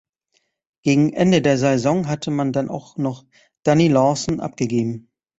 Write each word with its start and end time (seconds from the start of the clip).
Gegen 0.81 1.13
Ende 1.13 1.43
der 1.43 1.59
Saison 1.59 2.07
hatte 2.07 2.31
man 2.31 2.51
dann 2.51 2.69
auch 2.69 2.97
noch 2.97 3.23
Danny 3.61 3.87
Lawson 3.87 4.39
abgegeben. 4.39 5.11